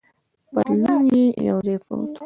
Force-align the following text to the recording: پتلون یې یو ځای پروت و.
پتلون 0.53 1.01
یې 1.13 1.23
یو 1.47 1.57
ځای 1.65 1.77
پروت 1.83 2.11
و. 2.13 2.17